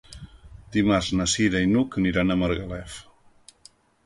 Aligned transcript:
Dimarts 0.77 1.09
na 1.19 1.27
Cira 1.33 1.61
i 1.67 1.69
n'Hug 1.75 1.99
aniran 2.01 2.37
a 2.37 2.39
Margalef. 2.45 2.97